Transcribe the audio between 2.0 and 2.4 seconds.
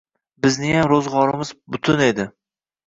edi.